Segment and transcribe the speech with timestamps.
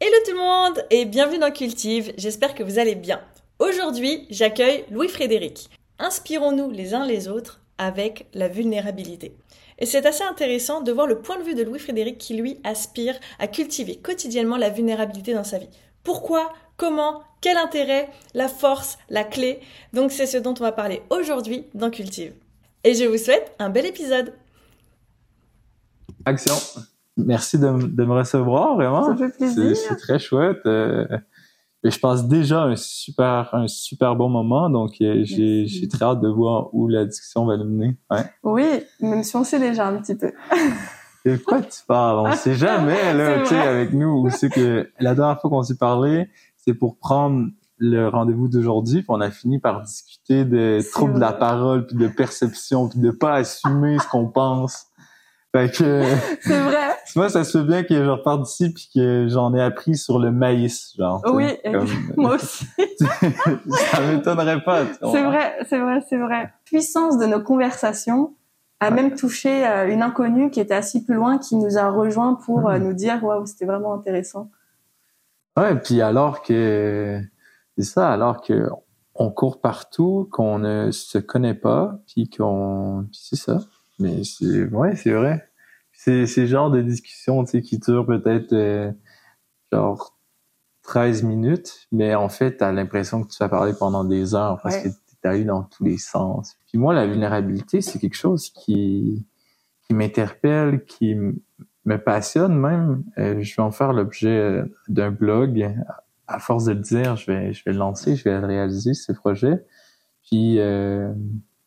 [0.00, 3.20] Hello tout le monde et bienvenue dans Cultive, j'espère que vous allez bien.
[3.58, 5.70] Aujourd'hui, j'accueille Louis-Frédéric.
[5.98, 9.34] Inspirons-nous les uns les autres avec la vulnérabilité.
[9.80, 13.18] Et c'est assez intéressant de voir le point de vue de Louis-Frédéric qui, lui, aspire
[13.40, 15.68] à cultiver quotidiennement la vulnérabilité dans sa vie.
[16.04, 16.52] Pourquoi?
[16.76, 17.24] Comment?
[17.40, 18.08] Quel intérêt?
[18.34, 18.98] La force?
[19.08, 19.58] La clé?
[19.94, 22.34] Donc c'est ce dont on va parler aujourd'hui dans Cultive.
[22.84, 24.32] Et je vous souhaite un bel épisode.
[26.24, 26.54] Action.
[27.18, 29.04] Merci de, de me recevoir, vraiment.
[29.04, 29.76] Ça fait plaisir.
[29.76, 30.64] C'est très chouette.
[30.66, 31.06] Euh,
[31.84, 36.20] et je passe déjà un super, un super bon moment, donc euh, j'ai très hâte
[36.20, 37.96] de voir où la discussion va nous mener.
[38.10, 38.24] Ouais.
[38.42, 40.32] Oui, même si on sait déjà un petit peu.
[41.24, 42.26] De quoi tu parles?
[42.26, 44.30] On sait jamais, là, tu sais, avec nous.
[44.30, 49.06] C'est que la dernière fois qu'on s'est parlé, c'est pour prendre le rendez-vous d'aujourd'hui, puis
[49.10, 53.10] on a fini par discuter de troubles de la parole, puis de perception, puis de
[53.10, 54.87] pas assumer ce qu'on pense.
[55.56, 56.02] Fait que,
[56.42, 56.88] C'est vrai.
[57.16, 60.18] moi, ça se fait bien que je reparte d'ici, puis que j'en ai appris sur
[60.18, 61.22] le maïs, genre.
[61.32, 62.66] Oui, comme- Moi aussi.
[62.98, 64.84] ça m'étonnerait pas.
[65.00, 66.52] C'est vrai, c'est vrai, c'est vrai.
[66.64, 68.34] Puissance de nos conversations
[68.80, 72.34] a même touché euh, une inconnue qui était assise plus loin, qui nous a rejoint
[72.34, 74.50] pour euh, nous dire waouh, c'était vraiment intéressant.
[75.56, 77.20] Ouais, puis alors que
[77.76, 78.68] c'est ça, alors que
[79.16, 83.58] on court partout, qu'on ne se connaît pas, puis qu'on c'est ça.
[83.98, 85.48] Mais c'est ouais, c'est vrai.
[85.92, 88.92] C'est c'est le genre de discussion, tu sais, qui dure peut-être euh,
[89.72, 90.16] genre
[90.84, 94.76] 13 minutes, mais en fait, t'as l'impression que tu vas parler pendant des heures parce
[94.76, 94.84] Ouais.
[94.84, 94.88] que
[95.22, 96.56] t'as eu dans tous les sens.
[96.68, 99.26] Puis moi, la vulnérabilité, c'est quelque chose qui
[99.86, 103.02] qui m'interpelle, qui me passionne même.
[103.18, 105.74] Euh, je vais en faire l'objet euh, d'un blog.
[106.26, 108.92] À force de le dire, je vais, je vais le lancer, je vais le réaliser,
[108.92, 109.64] ce projet.
[110.22, 111.10] Puis, euh,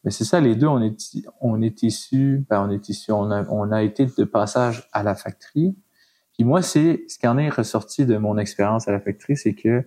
[0.03, 0.95] mais c'est ça, les deux, on est,
[1.41, 5.03] on est issus, ben, on est issus, on a, on a été de passage à
[5.03, 5.75] la factory.
[6.33, 9.53] Puis moi, c'est, ce qui en est ressorti de mon expérience à la factory, c'est
[9.53, 9.85] que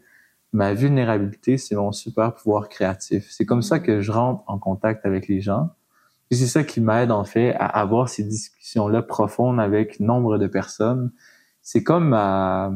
[0.53, 3.27] ma vulnérabilité, c'est mon super pouvoir créatif.
[3.31, 5.71] C'est comme ça que je rentre en contact avec les gens.
[6.31, 10.47] Et c'est ça qui m'aide en fait à avoir ces discussions-là profondes avec nombre de
[10.47, 11.11] personnes.
[11.61, 12.73] C'est comme ma,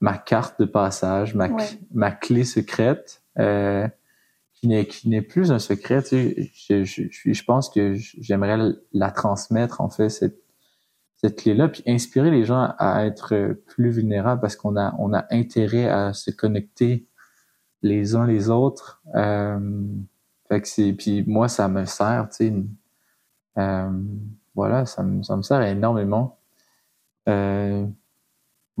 [0.00, 1.64] ma carte de passage, ma, Ouais.
[1.92, 3.86] ma clé secrète, euh,
[4.60, 6.02] qui n'est qui n'est plus un secret.
[6.02, 8.58] Tu sais, je, je, je, pense que j'aimerais
[8.92, 10.42] la transmettre en fait cette
[11.16, 15.26] cette clé-là, puis inspirer les gens à être plus vulnérables parce qu'on a on a
[15.30, 17.06] intérêt à se connecter
[17.82, 19.02] les uns les autres.
[19.14, 19.82] Euh,
[20.48, 22.54] fait que c'est puis moi ça me sert, tu sais.
[23.58, 23.90] Euh,
[24.54, 26.38] voilà, ça me ça me sert énormément.
[27.28, 27.86] Euh,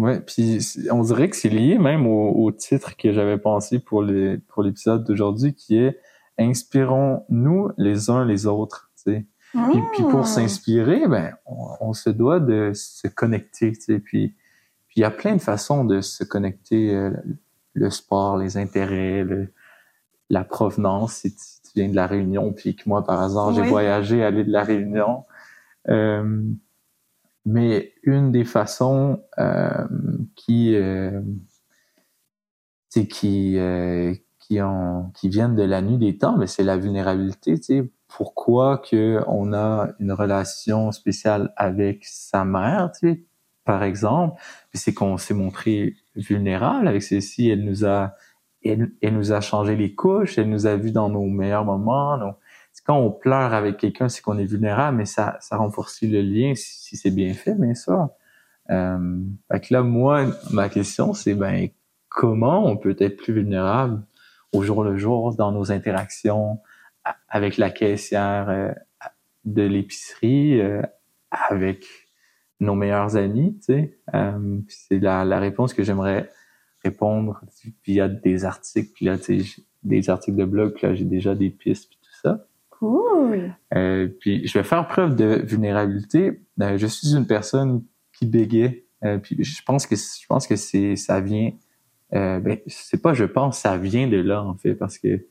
[0.00, 0.58] ouais, puis
[0.90, 4.62] on dirait que c'est lié même au, au titre que j'avais pensé pour les pour
[4.62, 5.98] l'épisode d'aujourd'hui qui est
[6.38, 9.26] inspirons-nous les uns les autres, tu sais.
[9.52, 10.24] Puis, puis pour Mmh.
[10.26, 13.98] s'inspirer, ben on, on se doit de se connecter, tu sais.
[13.98, 14.34] Puis
[14.88, 17.10] puis il y a plein de façons de se connecter, euh,
[17.74, 19.52] le sport, les intérêts, le-
[20.30, 21.14] la provenance.
[21.14, 24.44] Si tu, tu viens de la Réunion, puis que moi par hasard j'ai voyagé aller
[24.44, 25.24] de la Réunion.
[25.88, 26.42] Euh,
[27.50, 29.86] mais une des façons euh,
[30.36, 31.20] qui euh,
[32.88, 37.58] qui euh, qui ont qui viennent de la nuit des temps, mais c'est la vulnérabilité.
[37.58, 43.24] Tu sais, pourquoi que on a une relation spéciale avec sa mère, tu sais,
[43.64, 44.40] par exemple,
[44.72, 47.50] c'est qu'on s'est montré vulnérable avec celle-ci.
[47.50, 48.14] Elle nous a
[48.62, 52.34] elle, elle nous a changé les couches, elle nous a vus dans nos meilleurs moments.
[52.84, 56.54] Quand on pleure avec quelqu'un, c'est qu'on est vulnérable, mais ça, ça renforce le lien
[56.54, 58.08] si, c'est bien fait, bien sûr.
[58.70, 59.20] Euh,
[59.50, 61.68] que là, moi, ma question, c'est ben
[62.08, 64.02] comment on peut être plus vulnérable
[64.52, 66.60] au jour le jour dans nos interactions
[67.28, 68.72] avec la caissière euh,
[69.44, 70.82] de l'épicerie, euh,
[71.30, 71.84] avec
[72.60, 73.98] nos meilleurs amis, c'est
[74.90, 76.30] la, réponse que j'aimerais
[76.84, 77.40] répondre
[77.86, 81.34] via des articles, puis là, tu sais, des articles de blog, puis là, j'ai déjà
[81.34, 82.46] des pistes, puis tout ça.
[82.80, 83.54] Cool.
[83.74, 86.40] Euh, puis je vais faire preuve de vulnérabilité.
[86.62, 88.86] Euh, je suis une personne qui bégait.
[89.04, 91.52] Euh, puis je pense que je pense que c'est ça vient.
[92.10, 95.26] Ben c'est pas je pense ça vient de là en fait parce que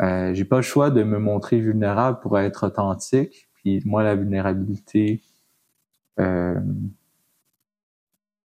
[0.00, 3.48] j'ai pas le choix de me montrer vulnérable pour être authentique.
[3.54, 5.20] Puis moi la vulnérabilité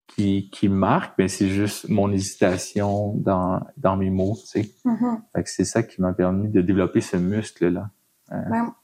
[0.06, 4.36] qui qui me marque, ben c'est juste mon hésitation dans dans mes mots.
[4.40, 4.70] Tu sais.
[4.84, 5.22] Mhm.
[5.34, 7.82] Fait que c'est ça qui m'a permis de développer ce muscle
[8.30, 8.74] Ben,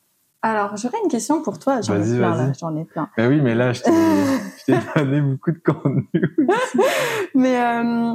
[0.42, 1.80] alors, j'aurais une question pour toi.
[1.80, 2.52] J'en ai plein, là.
[2.58, 3.08] J'en ai plein.
[3.16, 6.08] Ben oui, mais là, je t'ai, donné beaucoup de contenu.
[7.34, 8.14] Mais euh,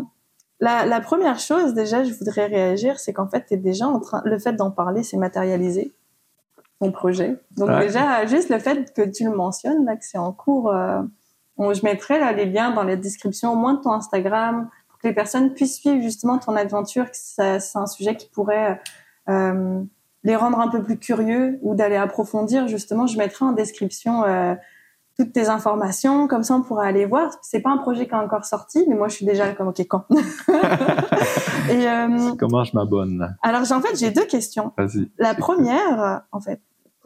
[0.59, 3.99] la, la première chose, déjà, je voudrais réagir, c'est qu'en fait, tu es déjà en
[3.99, 4.21] train.
[4.25, 5.93] Le fait d'en parler, c'est matérialisé
[6.81, 7.37] ton projet.
[7.55, 11.01] Donc, déjà, juste le fait que tu le mentionnes, là, que c'est en cours euh,
[11.59, 15.07] je mettrai là les liens dans la description au moins de ton Instagram pour que
[15.07, 17.05] les personnes puissent suivre justement ton aventure.
[17.13, 18.81] C'est un sujet qui pourrait
[19.29, 19.81] euh,
[20.27, 22.67] les rendre un peu plus curieux ou d'aller approfondir.
[22.67, 24.55] Justement, je mettrai en description euh,
[25.17, 27.31] toutes tes informations, comme ça on pourra aller voir.
[27.41, 29.79] C'est pas un projet qui est encore sorti, mais moi je suis déjà comme ok
[29.87, 30.03] quand.
[31.69, 33.37] Et euh, comment je m'abonne?
[33.41, 34.73] Alors en fait j'ai deux questions.
[35.17, 36.61] La première, en fait,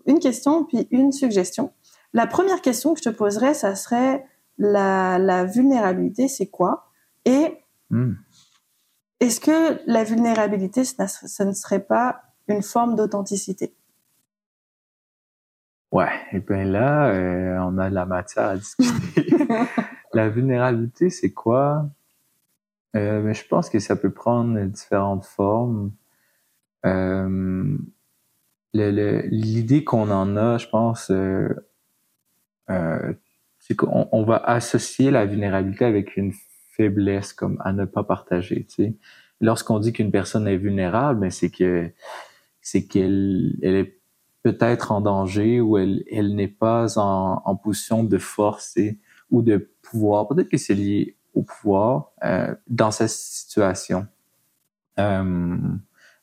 [0.07, 1.71] une question puis une suggestion.
[2.13, 4.25] La première question que je te poserais, ça serait
[4.57, 6.89] la, la vulnérabilité, c'est quoi?
[7.25, 7.59] Et
[7.91, 8.13] hmm.
[9.19, 13.74] est-ce que la vulnérabilité, ça ne serait pas une forme d'authenticité
[15.92, 19.27] Ouais, et bien là, euh, on a de la matière à discuter.
[20.13, 21.89] la vulnérabilité, c'est quoi?
[22.95, 25.92] Euh, mais je pense que ça peut prendre différentes formes.
[26.86, 27.77] Euh,
[28.74, 31.12] L'idée qu'on en a, je pense,
[33.59, 36.31] c'est qu'on on va associer la vulnérabilité avec une
[36.77, 38.65] faiblesse, comme à ne pas partager.
[38.69, 38.95] Tu sais.
[39.42, 41.92] Lorsqu'on dit qu'une personne est vulnérable, ben, c'est que
[42.62, 44.02] c'est qu'elle elle est
[44.44, 48.78] peut-être en danger ou elle, elle n'est pas en, en, position de force
[49.30, 50.28] ou de pouvoir.
[50.28, 54.08] Peut-être que c'est lié au pouvoir euh, dans cette situation.
[55.00, 55.58] Euh,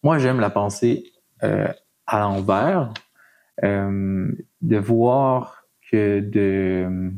[0.03, 1.13] moi, j'aime la pensée
[1.43, 1.69] euh,
[2.07, 2.93] à l'envers,
[3.63, 7.13] de voir que de,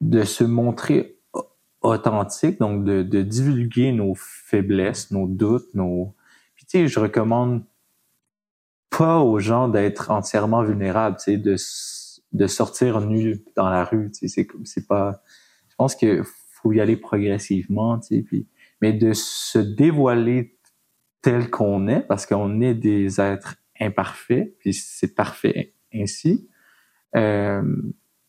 [0.00, 1.18] de se montrer
[1.80, 6.14] authentique, donc de, de divulguer nos faiblesses, nos doutes, nos...
[6.54, 7.64] Puis tu sais, je recommande
[9.00, 11.56] pas aux gens d'être entièrement vulnérables, tu sais, de,
[12.32, 15.22] de sortir nu dans la rue, tu sais, c'est, pas...
[15.70, 18.46] Je pense que faut y aller progressivement, tu sais, puis...
[18.82, 20.58] Mais de se dévoiler
[21.22, 26.50] tel qu'on est, parce qu'on est des êtres imparfaits, puis c'est parfait ainsi,
[27.16, 27.62] euh,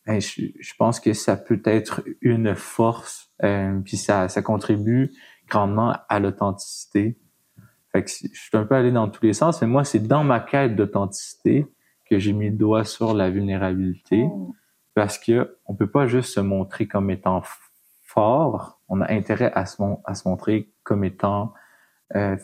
[0.06, 5.12] ben, je, je, pense que ça peut être une force, euh, puis ça, ça contribue
[5.50, 7.18] grandement à l'authenticité.
[7.92, 10.24] Fait que je suis un peu allé dans tous les sens, mais moi, c'est dans
[10.24, 11.68] ma quête d'authenticité
[12.10, 14.54] que j'ai mis le doigt sur la vulnérabilité, oh.
[14.94, 17.42] parce que on peut pas juste se montrer comme étant
[18.04, 21.54] fort, on a intérêt à se, à se montrer comme étant
[22.16, 22.38] euh,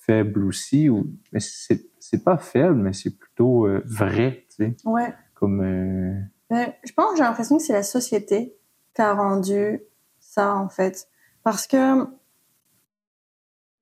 [0.00, 4.76] faible aussi, ou mais c'est c'est pas faible, mais c'est plutôt euh, vrai, tu sais.
[4.84, 5.14] Ouais.
[5.34, 5.60] Comme.
[5.60, 6.20] Euh...
[6.48, 8.56] Ben, je pense, j'ai l'impression que c'est la société
[8.94, 9.80] qui a rendu
[10.18, 11.08] ça en fait,
[11.44, 12.06] parce que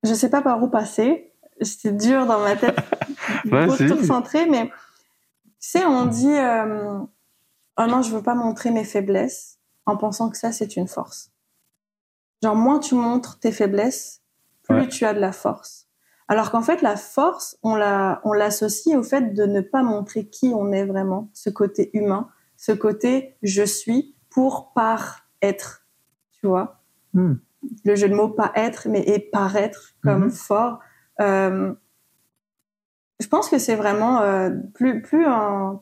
[0.05, 1.33] je sais pas par où passer.
[1.61, 2.79] C'était dur dans ma tête,
[3.45, 4.73] beaucoup tout centré, mais tu
[5.59, 6.99] sais, on dit euh,
[7.79, 11.33] oh non, je veux pas montrer mes faiblesses en pensant que ça c'est une force.
[12.43, 14.23] Genre moins tu montres tes faiblesses,
[14.63, 15.89] plus tu as de la force.
[16.29, 20.29] Alors qu'en fait, la force, on la, on l'associe au fait de ne pas montrer
[20.29, 25.87] qui on est vraiment, ce côté humain, ce côté je suis pour par être,
[26.33, 26.83] tu vois.
[27.15, 27.37] Hmm.
[27.85, 30.31] Le jeu de mots pas être, mais et paraître comme hmm.
[30.31, 30.79] fort.
[31.21, 31.73] Euh,
[33.21, 35.27] je pense que c'est vraiment euh, plus plus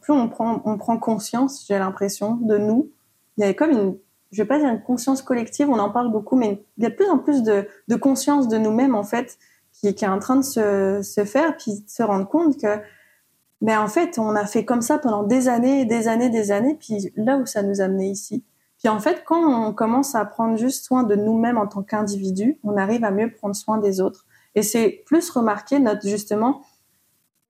[0.01, 2.91] plus on prend on prend conscience, j'ai l'impression de nous.
[3.37, 3.99] Il y a comme une
[4.33, 6.91] je vais pas dire une conscience collective, on en parle beaucoup, mais il y a
[6.91, 9.39] de plus en plus de, de conscience de nous-mêmes en fait
[9.73, 12.81] qui, qui, est en train de se, se faire, puis se rendre compte que,
[13.61, 16.77] ben en fait, on a fait comme ça pendant des années, des années, des années,
[16.79, 18.45] puis là où ça nous a amené ici.
[18.79, 22.59] Puis en fait, quand on commence à prendre juste soin de nous-mêmes en tant qu'individus,
[22.63, 24.27] on arrive à mieux prendre soin des autres.
[24.55, 26.63] Et c'est plus remarqué notre justement.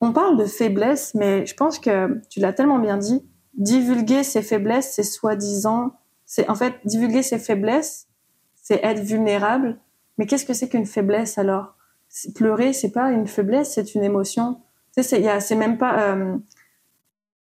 [0.00, 3.26] On parle de faiblesse, mais je pense que tu l'as tellement bien dit.
[3.54, 5.92] Divulguer ses faiblesses, c'est soi-disant,
[6.26, 8.06] c'est en fait divulguer ses faiblesses,
[8.54, 9.78] c'est être vulnérable.
[10.18, 11.75] Mais qu'est-ce que c'est qu'une faiblesse alors?
[12.35, 14.61] Pleurer, c'est pas une faiblesse, c'est une émotion.
[14.97, 16.37] Tu sais, c'est même pas euh,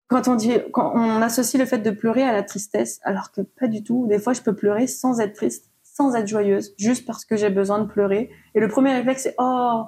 [0.08, 3.40] quand on dit quand on associe le fait de pleurer à la tristesse, alors que
[3.40, 4.06] pas du tout.
[4.06, 7.50] Des fois, je peux pleurer sans être triste, sans être joyeuse, juste parce que j'ai
[7.50, 8.30] besoin de pleurer.
[8.54, 9.84] Et le premier réflexe, c'est oh,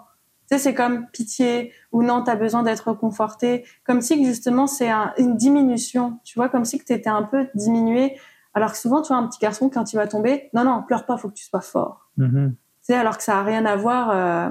[0.51, 4.91] tu sais, c'est comme pitié ou non, t'as besoin d'être conforté, comme si justement c'est
[5.19, 6.19] une diminution.
[6.25, 8.19] Tu vois, comme si que t'étais un peu diminué.
[8.55, 11.07] Alors que souvent, tu vois, un petit garçon quand il va tomber, non, non, pleure
[11.07, 12.11] pas, faut que tu sois fort.
[12.19, 12.51] Mm-hmm.
[12.51, 14.11] Tu sais, alors que ça a rien à voir.
[14.11, 14.51] Euh,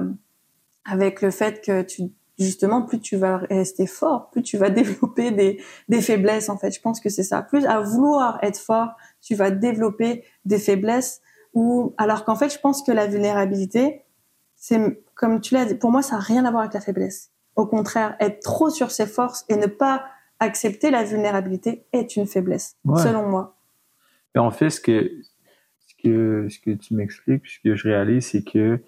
[0.88, 2.04] avec le fait que tu
[2.38, 6.70] justement plus tu vas rester fort, plus tu vas développer des, des faiblesses en fait.
[6.70, 7.42] Je pense que c'est ça.
[7.42, 8.90] Plus à vouloir être fort,
[9.20, 11.20] tu vas développer des faiblesses
[11.54, 14.04] ou alors qu'en fait, je pense que la vulnérabilité
[14.58, 17.30] c'est comme tu l'as dit pour moi ça n'a rien à voir avec la faiblesse.
[17.56, 20.04] Au contraire, être trop sur ses forces et ne pas
[20.40, 23.56] accepter la vulnérabilité est une faiblesse selon moi.
[24.34, 25.10] Et en fait ce que
[25.86, 28.80] ce que ce que tu m'expliques, ce que je réalise c'est que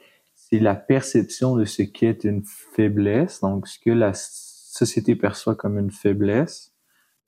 [0.50, 5.78] c'est la perception de ce qu'est une faiblesse, donc ce que la société perçoit comme
[5.78, 6.74] une faiblesse,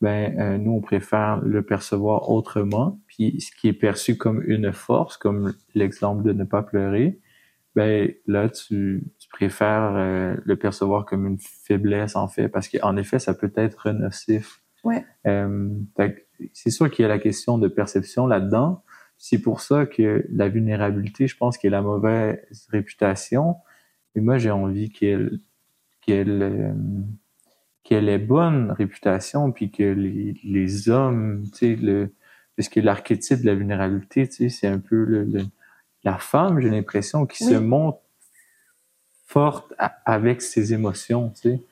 [0.01, 3.01] ben euh, nous on préfère le percevoir autrement.
[3.07, 7.21] Puis ce qui est perçu comme une force, comme l'exemple de ne pas pleurer,
[7.77, 12.97] ben là tu, tu préfères euh, le percevoir comme une faiblesse en fait, parce qu'en
[12.97, 14.63] effet ça peut être nocif.
[14.83, 15.05] Ouais.
[15.29, 15.71] Euh,
[16.53, 18.83] c'est sûr qu'il y a la question de perception là-dedans.
[19.25, 23.55] C'est pour ça que la vulnérabilité, je pense, qu'elle a mauvaise réputation.
[24.17, 25.39] Et moi, j'ai envie qu'elle
[26.01, 26.73] qu'elle euh,
[27.85, 32.13] qu'elle ait bonne réputation, puis que les, les hommes, tu sais, le
[32.57, 35.47] parce que l'archétype de la vulnérabilité, tu sais, c'est un peu le,
[36.03, 38.01] la femme, j'ai l'impression, qui se montre
[39.29, 39.73] forte
[40.05, 41.63] avec ses émotions, tu sais.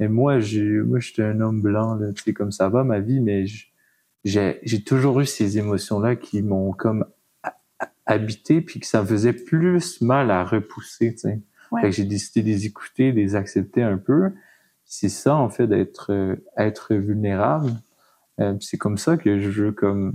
[0.00, 3.00] Et moi, j'ai, moi, j'étais un homme blanc, là, tu sais, comme ça va ma
[3.00, 3.69] vie, mais j'ai,
[4.24, 7.04] j'ai toujours eu ces émotions-là qui m'ont comme
[8.06, 11.40] habité, puis que ça me faisait plus mal à repousser, tu sais.
[11.80, 14.32] Fait que j'ai décidé de les écouter, de les accepter un peu.
[14.84, 17.70] C'est ça, en fait, d'être euh, être vulnérable.
[18.40, 20.14] Euh, c'est comme ça que je veux comme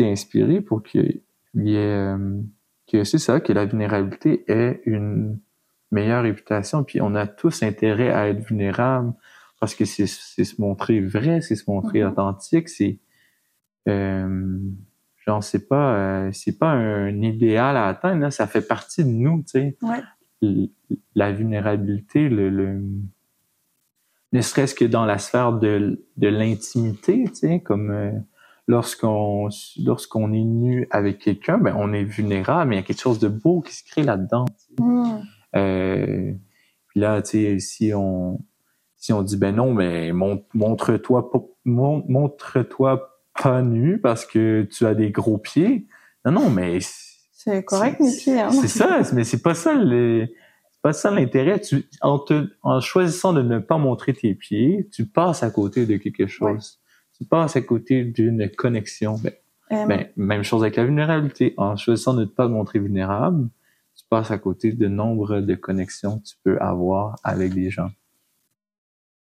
[0.00, 1.22] inspirer pour qu'il
[1.54, 2.40] y ait euh,
[2.90, 5.38] que c'est ça, que la vulnérabilité ait une
[5.90, 6.84] meilleure réputation.
[6.84, 9.12] Puis on a tous intérêt à être vulnérable
[9.60, 12.12] parce que c'est se montrer vrai, c'est se montrer mm-hmm.
[12.12, 12.98] authentique, c'est
[15.16, 19.10] genre c'est pas euh, c'est pas un idéal à atteindre, là, ça fait partie de
[19.10, 19.78] nous, tu sais.
[19.82, 20.02] Ouais
[21.14, 22.82] la vulnérabilité, le, le
[24.32, 28.12] ne serait-ce que dans la sphère de, de l'intimité, tu sais, comme euh,
[28.66, 29.48] lorsqu'on
[29.82, 33.18] lorsqu'on est nu avec quelqu'un, ben on est vulnérable, mais il y a quelque chose
[33.20, 34.44] de beau qui se crée là-dedans.
[34.78, 35.20] Mm.
[35.56, 36.32] Euh,
[36.88, 38.38] puis là, tu sais, si on
[38.96, 41.30] si on dit ben non, mais montre-toi
[41.64, 45.86] montre-toi pas nu parce que tu as des gros pieds.
[46.24, 46.78] Non, non, mais
[47.32, 48.38] c'est correct, Mickey.
[48.38, 48.50] Hein?
[48.50, 50.26] C'est ça, mais c'est pas ça le,
[50.82, 51.60] pas ça l'intérêt.
[51.60, 55.86] Tu, en, te, en choisissant de ne pas montrer tes pieds, tu passes à côté
[55.86, 56.80] de quelque chose.
[57.16, 59.14] Tu passes à côté d'une connexion.
[59.22, 59.32] Ben,
[59.72, 61.54] euh, ben, même chose avec la vulnérabilité.
[61.56, 63.48] En choisissant de ne pas te montrer vulnérable,
[63.96, 67.90] tu passes à côté de nombre de connexions que tu peux avoir avec des gens.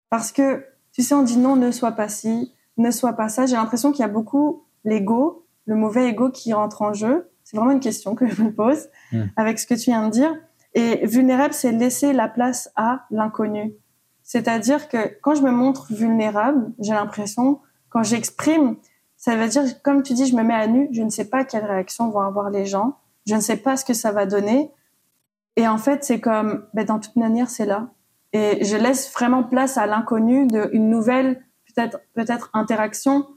[0.09, 3.45] Parce que, tu sais, on dit non, ne sois pas ci, ne sois pas ça.
[3.45, 7.57] J'ai l'impression qu'il y a beaucoup l'ego, le mauvais ego qui rentre en jeu c'est
[7.57, 9.23] vraiment une question que je me pose hmm.
[9.35, 10.33] avec ce que tu viens de dire.
[10.73, 13.73] Et vulnérable, c'est laisser la place à l'inconnu.
[14.23, 17.59] C'est-à-dire que quand je me montre vulnérable, j'ai l'impression,
[17.89, 18.77] quand j'exprime,
[19.17, 21.43] ça veut dire, comme tu dis, je me mets à nu, je ne sais pas
[21.43, 22.95] quelle réaction vont avoir les gens,
[23.27, 24.71] je ne sais pas ce que ça va donner.
[25.57, 27.89] Et en fait, c'est comme, ben, dans toute manière, c'est là.
[28.31, 31.43] Et je laisse vraiment place à l'inconnu d'une nouvelle,
[31.73, 33.27] peut-être, peut-être interaction,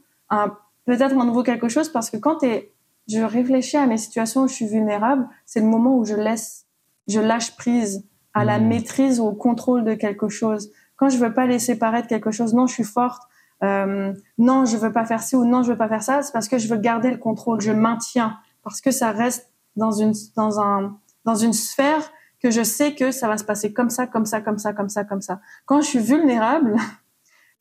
[0.85, 2.71] peut-être un nouveau quelque chose, parce que quand es
[3.07, 6.65] je réfléchis à mes situations où je suis vulnérable, c'est le moment où je laisse,
[7.07, 8.67] je lâche prise à la hmm.
[8.67, 10.71] maîtrise ou au contrôle de quelque chose.
[10.95, 13.21] Quand je veux pas laisser paraître quelque chose, non, je suis forte,
[13.63, 16.31] euh, non, je veux pas faire ci ou non, je veux pas faire ça, c'est
[16.31, 20.13] parce que je veux garder le contrôle, je maintiens parce que ça reste dans une
[20.35, 22.11] dans un dans une sphère
[22.41, 24.89] que je sais que ça va se passer comme ça, comme ça, comme ça, comme
[24.89, 25.39] ça, comme ça.
[25.65, 26.75] Quand je suis vulnérable,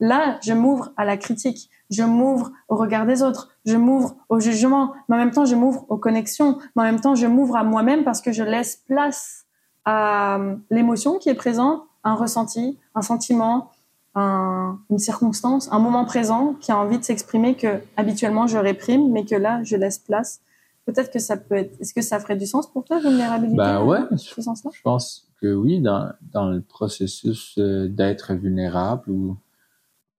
[0.00, 4.40] Là, je m'ouvre à la critique, je m'ouvre au regard des autres, je m'ouvre au
[4.40, 7.56] jugement, mais en même temps, je m'ouvre aux connexions, mais en même temps, je m'ouvre
[7.56, 9.44] à moi-même parce que je laisse place
[9.84, 13.70] à euh, l'émotion qui est présente, un ressenti, un sentiment,
[14.16, 19.24] une circonstance, un moment présent qui a envie de s'exprimer que habituellement je réprime, mais
[19.24, 20.40] que là, je laisse place.
[20.86, 21.80] Peut-être que ça peut être.
[21.80, 25.52] Est-ce que ça ferait du sens pour toi, vulnérabilité Ben ouais, je, je pense que
[25.52, 29.36] oui, dans, dans le processus euh, d'être vulnérable ou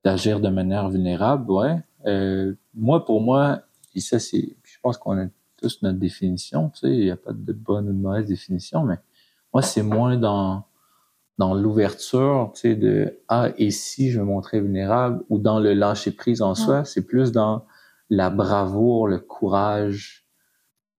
[0.06, 1.84] d'agir de manière vulnérable, ouais.
[2.06, 3.62] Euh, moi, pour moi,
[3.96, 5.26] et ça, c'est, je pense qu'on a
[5.58, 8.84] tous notre définition, tu sais, il n'y a pas de bonne ou de mauvaise définition,
[8.84, 9.00] mais
[9.52, 10.66] moi, c'est moins dans,
[11.40, 15.74] dans l'ouverture, tu sais, de, ah, et si je me montrais vulnérable, ou dans le
[15.74, 17.66] lâcher prise en soi, c'est plus dans
[18.12, 20.28] la bravoure, le courage,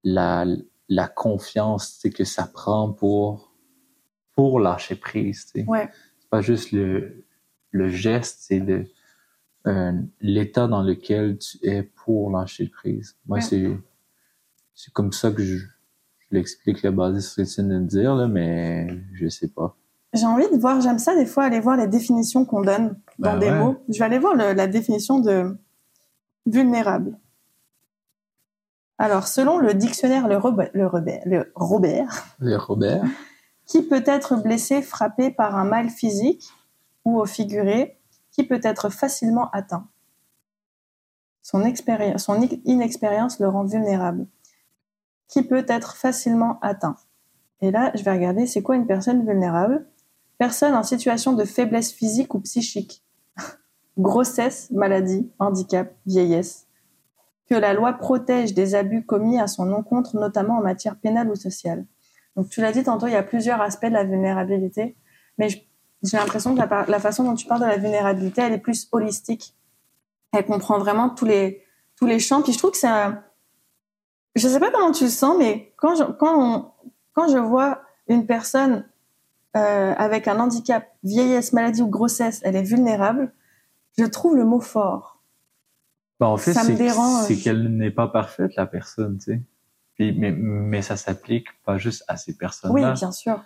[0.03, 0.45] la,
[0.89, 3.53] la confiance, tu sais, que ça prend pour,
[4.35, 5.67] pour lâcher prise, tu sais.
[5.69, 5.89] Ouais.
[6.19, 7.25] C'est pas juste le,
[7.71, 8.87] le geste, c'est le,
[9.66, 13.16] euh, l'état dans lequel tu es pour lâcher prise.
[13.26, 13.76] Moi, c'est
[14.75, 15.66] c'est comme ça que je, je
[16.30, 19.76] l'explique la base chrétienne de dire, là, mais je sais pas.
[20.12, 23.37] J'ai envie de voir, j'aime ça des fois aller voir les définitions qu'on donne dans
[23.37, 23.76] ben des mots.
[23.88, 25.56] Je vais aller voir la définition de
[26.46, 27.18] vulnérable.
[28.99, 31.26] Alors, selon le dictionnaire le, Robert, le, Robert,
[32.38, 33.04] le Robert,
[33.66, 36.49] qui peut être blessé, frappé par un mal physique
[37.04, 37.96] ou au figuré,
[38.37, 39.88] qui peut être facilement atteint.
[41.40, 41.64] Son,
[42.19, 44.26] son inexpérience le rend vulnérable.
[45.26, 46.97] Qui peut être facilement atteint.
[47.62, 49.87] Et là, je vais regarder, c'est quoi une personne vulnérable?
[50.37, 53.02] Personne en situation de faiblesse physique ou psychique.
[53.99, 56.66] grossesse, maladie, handicap, vieillesse,
[57.49, 61.37] que la loi protège des abus commis à son encontre, notamment en matière pénale ou
[61.37, 61.87] sociale.
[62.37, 64.95] Donc tu l'as dit tantôt, il y a plusieurs aspects de la vulnérabilité,
[65.38, 65.49] mais
[66.07, 68.89] j'ai l'impression que la, la, façon dont tu parles de la vulnérabilité, elle est plus
[68.93, 69.55] holistique.
[70.33, 71.63] Elle comprend vraiment tous les
[71.97, 72.43] tous les champs.
[72.43, 73.23] Puis je trouve que c'est un...
[74.35, 76.75] Je sais pas comment tu le sens, mais quand je, quand
[77.13, 78.85] quand je vois une personne
[79.57, 83.33] euh, avec un handicap, vieillesse, maladie ou grossesse, elle est vulnérable,
[83.97, 85.23] je trouve le mot fort.
[86.21, 89.41] Ben, en fait, c'est qu'elle n'est pas parfaite, la personne, tu sais.
[89.95, 92.93] Puis, mais, mais ça s'applique pas juste à ces personnes-là.
[92.93, 93.43] Oui, bien sûr.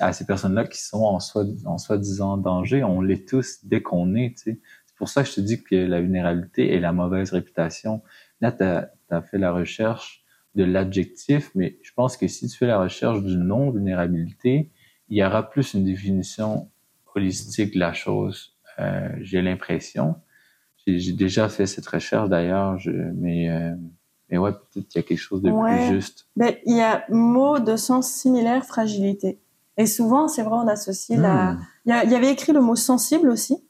[0.00, 4.14] À ces personnes-là qui sont en soi, en soi-disant danger, on l'est tous dès qu'on
[4.14, 4.34] est.
[4.36, 4.58] C'est
[4.96, 8.02] pour ça que je te dis que la vulnérabilité et la mauvaise réputation.
[8.40, 12.66] Là, tu as, fait la recherche de l'adjectif, mais je pense que si tu fais
[12.66, 14.70] la recherche du non-vulnérabilité,
[15.08, 16.70] il y aura plus une définition
[17.14, 18.56] holistique de la chose.
[18.78, 20.16] Euh, j'ai l'impression.
[20.86, 22.78] J'ai déjà fait cette recherche d'ailleurs,
[23.14, 23.74] mais euh,
[24.30, 26.26] mais ouais, peut-être qu'il y a quelque chose de plus juste.
[26.36, 29.38] Ben, il y a mot de sens similaire, fragilité.
[29.76, 31.52] Et souvent, c'est vrai, on associe la.
[31.52, 31.66] Hmm.
[31.86, 33.62] Il y, avait écrit le mot sensible aussi.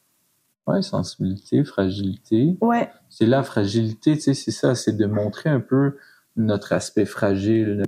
[0.67, 2.57] Ouais, sensibilité, fragilité.
[2.61, 2.91] Ouais.
[3.09, 5.97] C'est la fragilité, tu sais, c'est ça, c'est de montrer un peu
[6.37, 7.83] notre aspect fragile.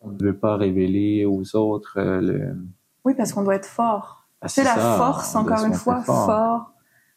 [0.00, 2.56] On ne veut pas révéler aux autres euh, le.
[3.04, 4.26] Oui, parce qu'on doit être fort.
[4.40, 6.72] Ah, c'est la force, encore une fois, fort,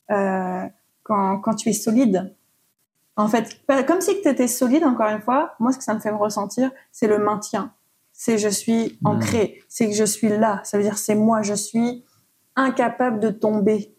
[0.09, 0.65] euh,
[1.03, 2.33] quand, quand tu es solide.
[3.15, 5.99] En fait, comme si tu étais solide, encore une fois, moi, ce que ça me
[5.99, 7.71] fait me ressentir, c'est le maintien.
[8.23, 9.07] C'est je suis hmm.
[9.07, 9.63] ancré.
[9.67, 10.61] C'est que je suis là.
[10.63, 11.41] Ça veut dire c'est moi.
[11.41, 12.05] Je suis
[12.55, 13.95] incapable de tomber.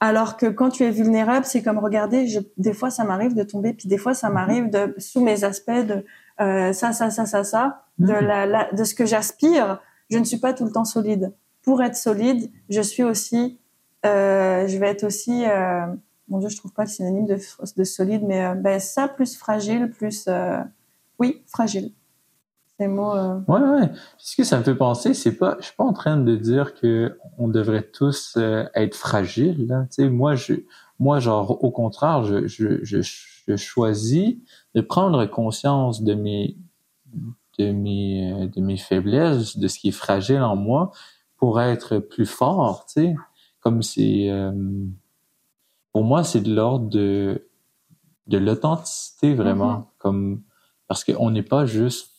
[0.00, 3.42] Alors que quand tu es vulnérable, c'est comme regarder, je, des fois ça m'arrive de
[3.42, 6.04] tomber, puis des fois ça m'arrive de sous mes aspects de
[6.42, 8.26] euh, ça, ça, ça, ça, ça, de hmm.
[8.26, 9.80] la, de ce que j'aspire.
[10.10, 11.32] Je ne suis pas tout le temps solide.
[11.62, 13.58] Pour être solide, je suis aussi,
[14.04, 15.86] euh, je vais être aussi euh,
[16.28, 17.38] mon Dieu, je trouve pas le synonyme de,
[17.76, 20.28] de solide, mais euh, ben, ça plus fragile, plus
[21.18, 21.94] oui, fragile.
[22.78, 23.14] Ces mots.
[23.14, 23.40] Euh...
[23.48, 23.90] Ouais, ouais.
[24.18, 26.74] Ce que ça me fait penser, c'est pas, je suis pas en train de dire
[26.74, 29.86] que on devrait tous euh, être fragiles.
[29.90, 30.54] Tu sais, moi, je,
[30.98, 34.36] moi, genre, au contraire, je, je, je, je choisis
[34.74, 36.56] de prendre conscience de mes,
[37.58, 40.92] de mes, de mes faiblesses, de ce qui est fragile en moi,
[41.36, 42.84] pour être plus fort.
[42.86, 43.16] Tu sais,
[43.60, 44.30] comme c'est
[45.92, 47.48] pour moi, c'est de l'ordre de,
[48.28, 49.98] de l'authenticité vraiment, mm-hmm.
[49.98, 50.42] comme
[50.86, 52.12] parce qu'on n'est pas juste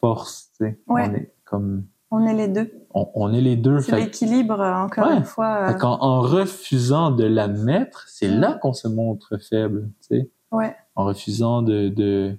[0.00, 0.80] force, tu sais.
[0.86, 2.70] On est comme on est les deux.
[2.94, 3.80] On, est les deux.
[3.80, 5.70] C'est l'équilibre, encore une fois.
[5.70, 5.78] Euh...
[5.82, 8.60] En, refusant de l'admettre, c'est là mm.
[8.60, 10.30] qu'on se montre faible, tu sais.
[10.50, 10.74] Ouais.
[10.94, 12.34] En refusant de, de...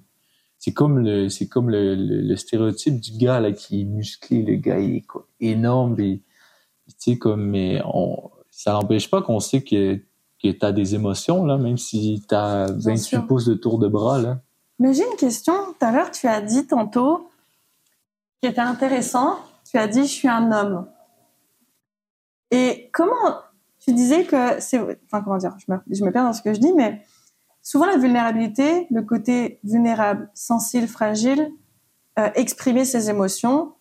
[0.58, 4.56] c'est comme le c'est comme le, le, stéréotype du gars là qui est musclé, le
[4.56, 6.20] gars il est quoi, énorme et
[6.88, 10.00] tu sais comme mais on ça n'empêche pas qu'on sait que
[10.42, 13.88] que tu as des émotions, là, même si tu as 28 pouces de tour de
[13.88, 14.18] bras.
[14.18, 14.40] Là.
[14.78, 15.52] Mais j'ai une question.
[15.78, 17.29] Tout à l'heure, tu as dit tantôt,
[18.40, 19.38] qui était intéressant,
[19.70, 20.88] tu as dit, je suis un homme.
[22.50, 23.40] Et comment,
[23.78, 26.54] tu disais que c'est, enfin, comment dire, je me, je me perds dans ce que
[26.54, 27.02] je dis, mais
[27.62, 31.50] souvent la vulnérabilité, le côté vulnérable, sensible, fragile,
[32.18, 33.74] euh, exprimer ses émotions,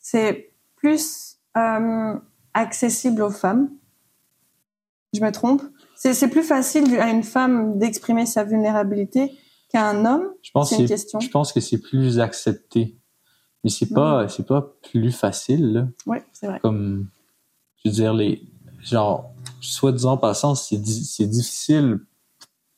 [0.00, 2.14] c'est plus euh,
[2.54, 3.70] accessible aux femmes.
[5.12, 5.62] Je me trompe?
[5.94, 9.36] C'est plus facile à une femme d'exprimer sa vulnérabilité
[9.68, 10.28] qu'à un homme?
[10.52, 10.72] Pense.
[10.72, 12.97] Je pense que c'est plus accepté,
[13.64, 15.88] mais c'est pas c'est pas plus facile.
[16.06, 16.60] Oui, c'est vrai.
[16.60, 17.08] Comme
[17.76, 18.42] je veux dire les
[18.80, 22.00] genre soit disant passant c'est c'est difficile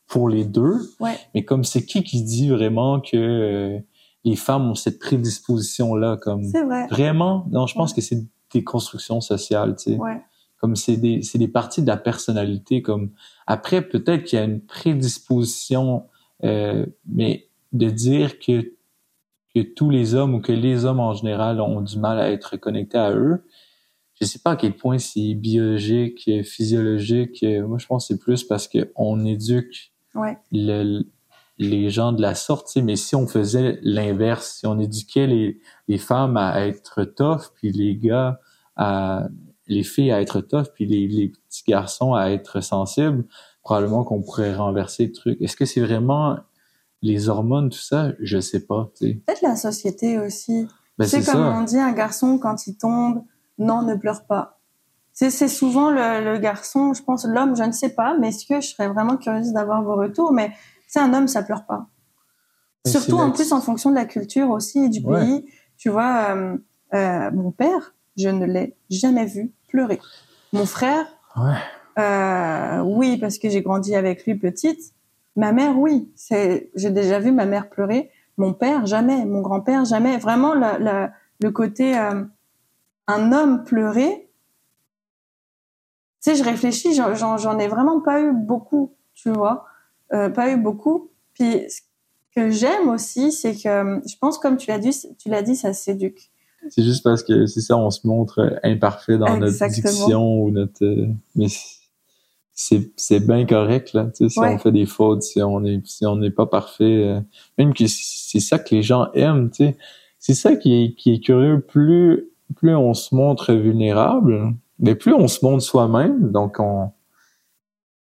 [0.07, 0.79] pour les deux.
[0.99, 1.19] Ouais.
[1.35, 3.79] Mais comme c'est qui qui dit vraiment que euh,
[4.25, 6.87] les femmes ont cette prédisposition là comme C'est vrai.
[6.89, 9.97] Vraiment Non, je pense que c'est des constructions sociales, tu sais.
[9.97, 10.21] Ouais
[10.61, 13.11] comme c'est des c'est des parties de la personnalité comme
[13.47, 16.05] après peut-être qu'il y a une prédisposition
[16.45, 18.73] euh, mais de dire que
[19.55, 22.57] que tous les hommes ou que les hommes en général ont du mal à être
[22.57, 23.45] connectés à eux
[24.21, 28.45] je sais pas à quel point c'est biologique physiologique moi je pense que c'est plus
[28.45, 30.39] parce que on éduque ouais.
[30.53, 31.03] le,
[31.61, 35.99] les gens de la sorte, mais si on faisait l'inverse, si on éduquait les, les
[35.99, 38.41] femmes à être tough, puis les gars
[38.77, 39.29] à
[39.67, 43.25] les filles à être tough puis les, les petits garçons à être sensibles,
[43.63, 45.41] probablement qu'on pourrait renverser le truc.
[45.41, 46.39] Est-ce que c'est vraiment
[47.03, 48.13] les hormones, tout ça?
[48.21, 48.91] Je sais pas.
[49.01, 50.67] Peut-être la société aussi.
[50.99, 53.23] Ben, c'est comme on dit, un garçon, quand il tombe,
[53.59, 54.59] non, ne pleure pas.
[55.13, 58.61] C'est souvent le, le, garçon, je pense, l'homme, je ne sais pas, mais est-ce que
[58.63, 60.53] je serais vraiment curieuse d'avoir vos retours, mais
[60.87, 61.89] c'est un homme, ça pleure pas.
[62.85, 65.45] Ben, Surtout en plus en fonction de la culture aussi du pays.
[65.77, 66.57] Tu vois, euh,
[66.95, 70.01] euh, mon père, je ne l'ai jamais vu pleurer.
[70.53, 71.07] Mon frère,
[71.99, 74.95] euh, oui, parce que j'ai grandi avec lui petite.
[75.37, 76.11] Ma mère, oui.
[76.17, 78.11] C'est, j'ai déjà vu ma mère pleurer.
[78.37, 79.25] Mon père, jamais.
[79.25, 80.19] Mon grand-père, jamais.
[80.19, 81.09] Vraiment, le,
[81.41, 82.25] le, côté euh,
[83.07, 84.29] un homme pleurer.
[86.23, 89.65] Tu sais, je réfléchis, j'en, j'en ai vraiment pas eu beaucoup, tu vois,
[90.13, 91.11] euh, pas eu beaucoup.
[91.33, 91.81] Puis ce
[92.37, 95.73] que j'aime aussi, c'est que je pense, comme tu l'as dit, tu l'as dit, ça
[95.73, 96.31] s'éduque.
[96.69, 100.85] C'est juste parce que c'est ça, on se montre imparfait dans notre diction ou notre.
[101.35, 101.47] mais
[102.63, 105.81] c'est c'est bien correct là tu sais, si on fait des fautes si on est
[105.87, 107.21] si on n'est pas parfait euh,
[107.57, 109.77] même que c'est ça que les gens aiment tu sais.
[110.19, 111.61] C'est ça qui est qui est curieux.
[111.61, 116.91] Plus plus on se montre vulnérable mais plus on se montre soi-même donc on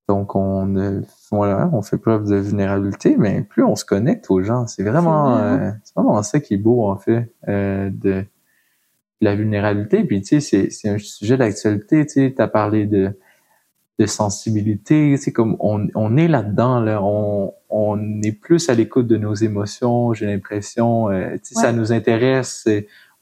[0.10, 1.00] donc on euh,
[1.32, 4.68] voilà on fait preuve de vulnérabilité mais plus on se connecte aux gens.
[4.68, 8.26] C'est vraiment euh, c'est vraiment ça qui est beau en fait de
[9.22, 10.04] la vulnérabilité.
[10.04, 12.34] Puis tu sais c'est c'est un sujet d'actualité tu sais.
[12.36, 13.14] T'as parlé de
[14.00, 15.18] de sensibilité.
[15.18, 17.04] C'est comme on, on est là-dedans, là.
[17.04, 21.10] On, on est plus à l'écoute de nos émotions, j'ai l'impression.
[21.10, 22.68] Euh, Ça nous intéresse,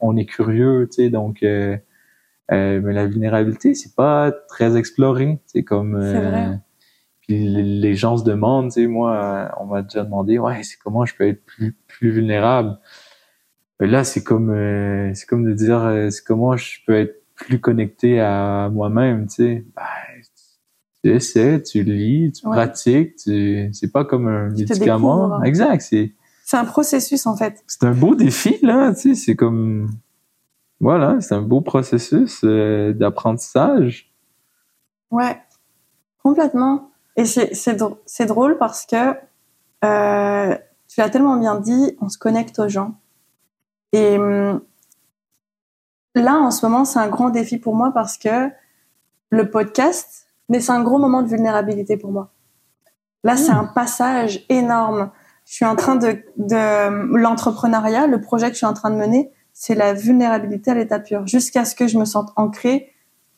[0.00, 1.76] on est curieux, tu sais, donc euh,
[2.52, 5.38] euh, mais la vulnérabilité, c'est pas très exploré.
[5.46, 6.54] C'est comme euh,
[7.20, 11.04] puis les gens se demandent, tu sais, moi, on m'a déjà demandé, ouais, c'est comment
[11.04, 12.78] je peux être plus, plus vulnérable.
[13.80, 14.54] là, c'est comme
[15.14, 19.64] c'est comme de dire, c'est comment je peux être plus connecté à moi-même, tu sais.
[19.76, 19.82] Ben,
[21.04, 25.42] tu essaies, tu lis, tu pratiques, tu, c'est pas comme un médicament.
[25.42, 26.12] Exact, c'est.
[26.44, 27.62] C'est un processus, en fait.
[27.66, 29.90] C'est un beau défi, là, tu sais, c'est comme,
[30.80, 34.10] voilà, c'est un beau processus euh, d'apprentissage.
[35.10, 35.38] Ouais,
[36.22, 36.90] complètement.
[37.16, 39.14] Et c'est, c'est, drôle parce que,
[39.84, 40.56] euh,
[40.88, 42.94] tu l'as tellement bien dit, on se connecte aux gens.
[43.92, 44.62] Et hum,
[46.14, 48.50] là, en ce moment, c'est un grand défi pour moi parce que
[49.30, 52.30] le podcast, mais c'est un gros moment de vulnérabilité pour moi.
[53.24, 55.10] Là, c'est un passage énorme.
[55.44, 58.96] Je suis en train de, de l'entrepreneuriat, le projet que je suis en train de
[58.96, 62.92] mener, c'est la vulnérabilité à l'état pur, jusqu'à ce que je me sente ancrée,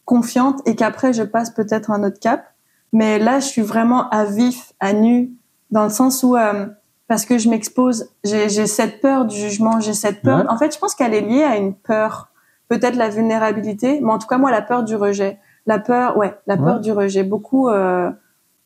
[0.05, 2.45] confiante, et qu'après je passe peut-être un autre cap.
[2.93, 5.33] Mais là, je suis vraiment à vif, à nu,
[5.71, 6.67] dans le sens où euh,
[7.09, 10.45] parce que je m'expose, j'ai cette peur du jugement, j'ai cette peur.
[10.49, 12.29] En fait, je pense qu'elle est liée à une peur,
[12.69, 16.35] peut-être la vulnérabilité, mais en tout cas moi la peur du rejet la peur, ouais,
[16.47, 17.23] la peur du rejet.
[17.23, 18.11] Beaucoup euh,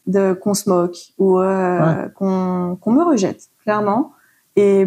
[0.07, 4.13] de qu'on se moque ou euh, qu'on qu'on me rejette, clairement.
[4.57, 4.87] Et,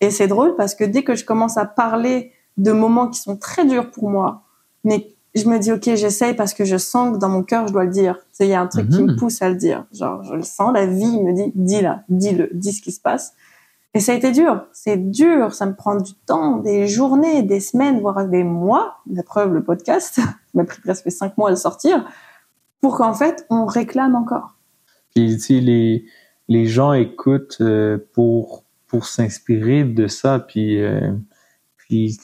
[0.00, 3.36] et c'est drôle parce que dès que je commence à parler de moments qui sont
[3.36, 4.42] très durs pour moi,
[4.84, 7.72] mais je me dis ok, j'essaye parce que je sens que dans mon cœur je
[7.72, 8.18] dois le dire.
[8.40, 9.16] il y a un truc qui me mhm.
[9.16, 9.84] pousse à le dire.
[9.92, 13.00] Genre je le sens, la vie me dit dis là, dis-le, dis ce qui se
[13.00, 13.34] passe.
[13.96, 14.66] Et ça a été dur.
[14.74, 15.54] C'est dur.
[15.54, 18.98] Ça me prend du temps, des journées, des semaines, voire des mois.
[19.10, 20.20] La preuve, le podcast
[20.54, 22.06] m'a pris presque cinq mois à le sortir
[22.82, 24.54] pour qu'en fait, on réclame encore.
[25.14, 26.04] Puis, tu les,
[26.48, 31.12] les gens écoutent euh, pour, pour s'inspirer de ça, puis, euh,
[31.78, 32.18] puis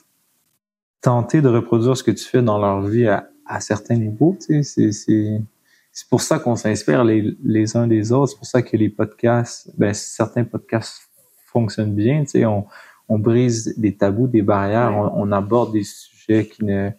[1.00, 4.36] tenter de reproduire ce que tu fais dans leur vie à, à certains niveaux.
[4.46, 8.32] Tu c'est, c'est pour ça qu'on s'inspire les, les uns des autres.
[8.32, 11.08] C'est pour ça que les podcasts, ben, certains podcasts
[11.52, 12.20] fonctionne bien.
[12.22, 12.66] Tu sais, on,
[13.08, 16.90] on brise des tabous, des barrières, on, aborde des sujets qui ne,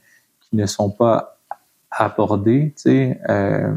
[0.41, 1.39] qui ne sont pas
[1.91, 2.73] abordés.
[2.75, 3.19] Tu sais.
[3.29, 3.75] Euh,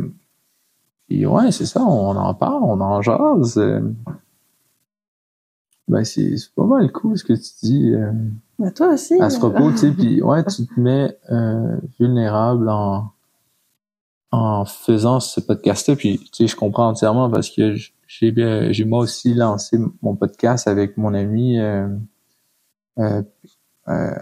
[1.11, 3.59] ouais, c'est ça, on en parle, on en jase.
[3.59, 3.81] Euh.
[5.89, 7.95] ben, c'est pas mal cool ce que tu dis.
[7.95, 8.13] Euh,
[8.59, 9.21] ben, toi aussi.
[9.21, 11.17] À ce propos, tu sais, puis ouais, tu te mets
[11.99, 13.13] vulnérable en
[14.33, 17.75] en faisant ce podcast-là, puis tu sais, je comprends entièrement parce que
[18.07, 18.35] j'ai
[18.73, 21.59] j'ai moi aussi lancé mon podcast avec mon ami.
[21.59, 21.89] Euh,
[22.99, 23.23] euh,
[23.89, 24.15] euh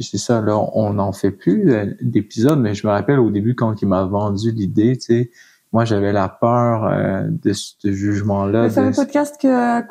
[0.00, 3.54] c'est ça, là, on n'en fait plus euh, d'épisodes, mais je me rappelle au début
[3.54, 5.30] quand il m'a vendu l'idée, tu sais,
[5.76, 8.62] moi j'avais la peur euh, de ce jugement-là.
[8.62, 9.86] Le fameux podcast que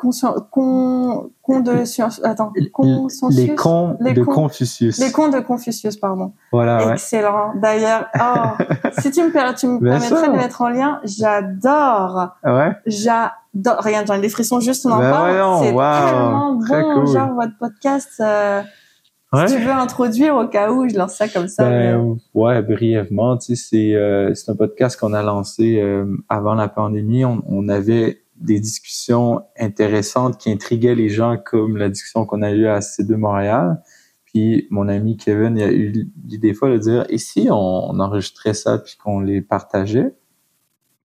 [0.50, 3.06] con, con de attends, les cons
[4.00, 4.98] de Confucius.
[4.98, 6.32] Les cons de Confucius, pardon.
[6.50, 6.92] Voilà.
[6.92, 7.54] Excellent.
[7.62, 8.64] D'ailleurs, oh,
[8.98, 12.30] si tu me, tu me permettrais de mettre en lien, j'adore.
[12.42, 12.72] Ouais.
[12.86, 13.78] J'adore.
[13.78, 15.58] Regarde, j'ai des frissons juste on en ben parle.
[15.60, 18.10] C'est tellement bon, genre votre podcast.
[18.18, 18.60] Euh,
[19.32, 21.68] si tu veux introduire au cas où je lance ça comme ça.
[21.68, 26.54] Ben, ouais, brièvement, tu sais, c'est euh, c'est un podcast qu'on a lancé euh, avant
[26.54, 27.24] la pandémie.
[27.24, 32.52] On, on, avait des discussions intéressantes qui intriguaient les gens, comme la discussion qu'on a
[32.52, 33.82] eue à C2 Montréal.
[34.26, 38.54] Puis mon ami Kevin il a eu l'idée fois de dire et si on, enregistrait
[38.54, 40.14] ça puis qu'on les partageait.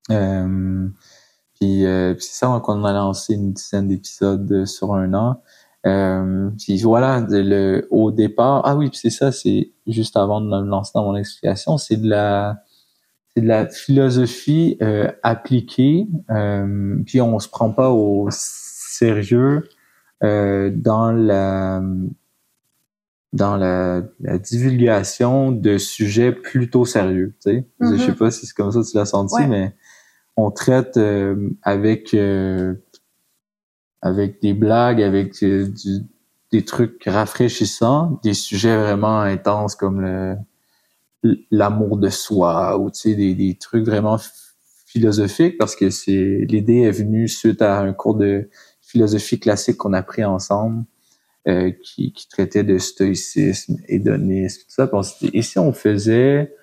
[0.09, 0.87] Euh,
[1.55, 5.41] puis, euh, puis c'est ça qu'on a lancé une dizaine d'épisodes sur un an.
[5.87, 10.67] Euh, puis voilà, le, au départ, ah oui, c'est ça, c'est juste avant de me
[10.67, 12.63] lancer dans mon explication, c'est de la,
[13.33, 19.67] c'est de la philosophie euh, appliquée, euh, puis on se prend pas au sérieux
[20.23, 21.81] euh, dans la
[23.33, 27.33] dans la, la, divulgation de sujets plutôt sérieux.
[27.41, 28.15] Tu sais, je sais mm-hmm.
[28.15, 29.73] pas si c'est comme ça que tu l'as senti, mais
[30.35, 32.75] on traite euh, avec euh,
[34.01, 36.01] avec des blagues, avec du,
[36.51, 40.37] des trucs rafraîchissants, des sujets vraiment intenses comme
[41.51, 44.17] l'amour de soi ou tu sais des, des trucs vraiment
[44.87, 48.49] philosophiques parce que c'est l'idée est venue suite à un cours de
[48.81, 50.83] philosophie classique qu'on a pris ensemble
[51.47, 54.91] euh, qui, qui, traitait de stoïcisme, hédonisme, tout ça.
[55.33, 56.53] et si on faisait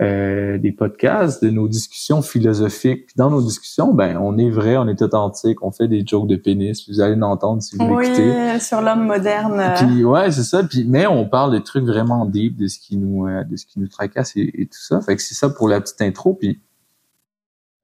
[0.00, 3.06] euh, des podcasts de nos discussions philosophiques.
[3.06, 6.28] Puis dans nos discussions, ben on est vrai, on est authentique, on fait des jokes
[6.28, 6.88] de pénis.
[6.88, 8.60] Vous allez l'entendre si vous oui, l'écoutez.
[8.60, 9.74] sur l'homme moderne.
[9.76, 10.62] Puis ouais, c'est ça.
[10.62, 13.66] Puis mais on parle de trucs vraiment deep, de ce qui nous, euh, de ce
[13.66, 15.00] qui nous tracasse et, tout ça.
[15.00, 16.34] Fait que c'est ça pour la petite intro.
[16.34, 16.60] Puis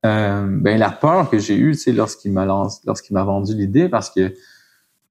[0.06, 3.56] euh, ben la peur que j'ai eue, tu sais, lorsqu'il m'a lancé, lorsqu'il m'a vendu
[3.56, 4.32] l'idée, parce que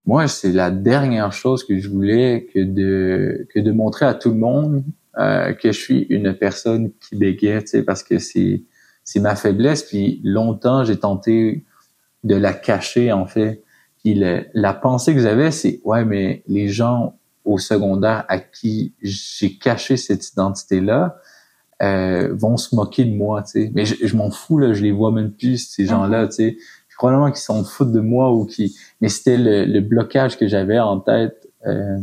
[0.05, 4.29] moi, c'est la dernière chose que je voulais que de que de montrer à tout
[4.29, 4.85] le monde
[5.17, 8.63] euh, que je suis une personne qui bégaye, tu sais, parce que c'est
[9.03, 9.83] c'est ma faiblesse.
[9.83, 11.65] Puis longtemps, j'ai tenté
[12.23, 13.63] de la cacher en fait.
[14.03, 19.57] Puis la pensée que j'avais, c'est ouais, mais les gens au secondaire à qui j'ai
[19.57, 21.17] caché cette identité-là
[21.81, 23.71] euh, vont se moquer de moi, tu sais.
[23.73, 26.29] Mais je, m'en fous là, je les vois même plus ces gens-là, mm-hmm.
[26.29, 26.57] tu sais.
[26.97, 28.77] Probablement qu'ils sont foutent de moi ou qui.
[29.01, 31.49] Mais c'était le, le blocage que j'avais en tête.
[31.65, 31.97] Euh,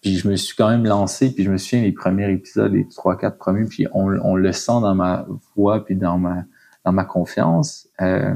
[0.00, 2.88] puis je me suis quand même lancé, puis je me souviens les premiers épisodes, les
[2.88, 6.44] trois, quatre premiers, puis on, on le sent dans ma voix, puis dans ma
[6.84, 7.88] dans ma confiance.
[8.00, 8.34] Euh,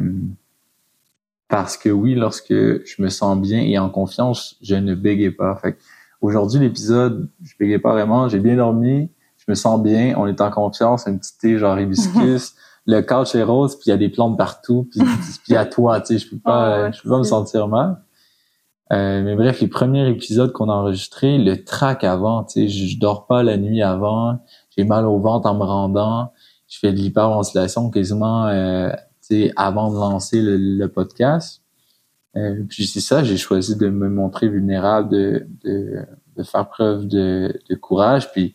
[1.49, 5.55] parce que oui, lorsque je me sens bien et en confiance, je ne bégayais pas.
[5.57, 5.77] Fait
[6.21, 10.41] aujourd'hui, l'épisode, je bégayais pas vraiment, j'ai bien dormi, je me sens bien, on est
[10.41, 12.55] en confiance, un petit thé genre hibiscus,
[12.87, 15.01] le couch est rose, puis il y a des plantes partout, puis,
[15.45, 17.99] puis à toi, tu sais, je peux pas, je peux pas me sentir mal.
[18.93, 22.99] Euh, mais bref, les premiers épisodes qu'on a enregistrés, le track avant, tu sais, je,
[22.99, 24.39] dors pas la nuit avant,
[24.77, 26.33] j'ai mal au ventre en me rendant,
[26.69, 28.91] je fais de l'hyperventilation quasiment, euh,
[29.27, 31.63] tu sais, avant de lancer le, podcast.
[32.37, 36.05] Euh, puis c'est ça, j'ai choisi de me montrer vulnérable, de, de,
[36.37, 38.55] de faire preuve de, de, courage, puis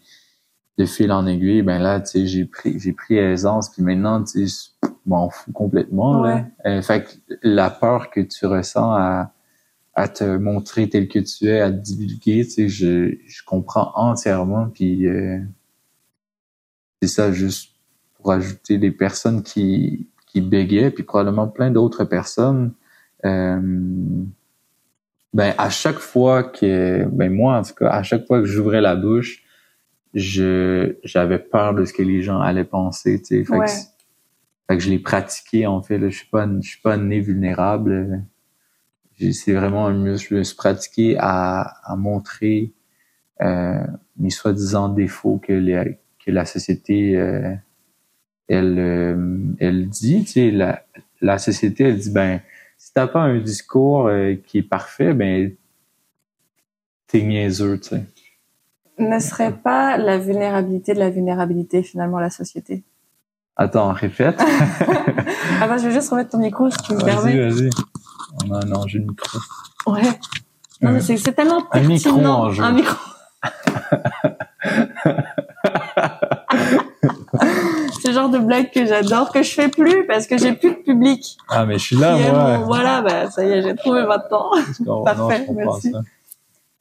[0.78, 4.24] de fil en aiguille, ben là, tu sais, j'ai pris, j'ai pris aisance, puis maintenant,
[4.24, 4.72] tu sais,
[5.08, 6.22] m'en fous complètement.
[6.22, 6.46] Là.
[6.66, 9.32] Euh, fait que la peur que tu ressens à
[9.98, 13.92] à te montrer tel que tu es, à te divulguer, tu sais, je, je comprends
[13.96, 14.70] entièrement.
[14.70, 15.40] Puis euh,
[17.02, 17.72] c'est ça, juste
[18.14, 22.74] pour ajouter des personnes qui, qui bégaient, puis probablement plein d'autres personnes.
[23.26, 23.60] Euh,
[25.34, 28.82] ben à chaque fois que, ben moi en tout cas, à chaque fois que j'ouvrais
[28.82, 29.44] la bouche,
[30.14, 33.44] je j'avais peur de ce que les gens allaient penser, tu sais.
[33.44, 35.98] Fait, que, fait que je l'ai pratiqué en fait.
[35.98, 38.24] Là, je suis pas, je suis pas né vulnérable
[39.18, 40.30] c'est vraiment un muscle.
[40.30, 42.72] Je me suis pratiqué à, à montrer
[43.42, 43.86] euh,
[44.18, 47.54] mes soi-disant défauts que, les, que la société euh,
[48.48, 50.24] elle euh, elle dit.
[50.24, 50.84] Tu sais, la,
[51.22, 52.42] la société elle dit ben
[52.78, 55.52] si t'as pas un discours euh, qui est parfait, ben
[57.08, 58.04] t'es niaiseux, tu sais.
[59.00, 62.84] Ne serait pas la vulnérabilité de la vulnérabilité finalement la société
[63.56, 64.40] Attends, répète.
[64.42, 67.36] ah ben, je vais juste remettre ton micro si tu me permets.
[67.36, 67.70] Vas-y, vas-y
[68.34, 69.40] on a un enjeu micro.
[69.88, 70.02] Ouais.
[70.82, 72.96] Non, mais c'est, tellement Un micro en Un micro.
[78.02, 80.72] c'est le genre de blague que j'adore, que je fais plus parce que j'ai plus
[80.72, 81.38] de public.
[81.50, 82.58] Ah, mais je suis là, moi.
[82.66, 84.52] Voilà, bah, ça y est, j'ai trouvé maintenant.
[85.04, 85.94] Parfait, merci.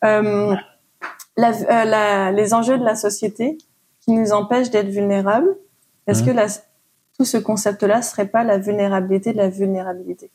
[0.04, 0.54] Euh,
[1.36, 3.58] la, euh, la, les enjeux de la société
[4.00, 5.56] qui nous empêchent d'être vulnérables,
[6.06, 6.26] est-ce mmh.
[6.26, 6.46] que la,
[7.18, 10.30] tout ce concept-là serait pas la vulnérabilité de la vulnérabilité?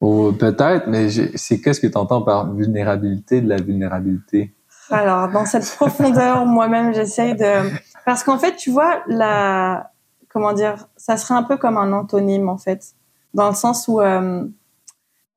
[0.00, 4.54] Oh, peut-être, mais c'est qu'est-ce que tu entends par vulnérabilité de la vulnérabilité?
[4.90, 7.70] Alors, dans cette profondeur, moi-même, j'essaye de...
[8.04, 9.90] Parce qu'en fait, tu vois, la...
[10.28, 12.94] Comment dire Ça serait un peu comme un antonyme, en fait.
[13.34, 14.46] Dans le sens où, euh,